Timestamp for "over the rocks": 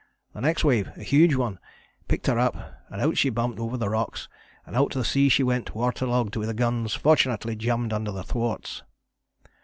3.59-4.27